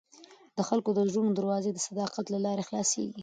د 0.57 0.59
خلکو 0.69 0.89
د 0.93 0.99
زړونو 1.11 1.31
دروازې 1.35 1.71
د 1.73 1.79
صداقت 1.87 2.25
له 2.29 2.39
لارې 2.45 2.63
خلاصېږي. 2.69 3.19